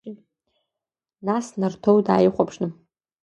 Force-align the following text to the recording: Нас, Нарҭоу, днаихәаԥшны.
Нас, 1.25 1.45
Нарҭоу, 1.59 1.97
днаихәаԥшны. 2.05 2.67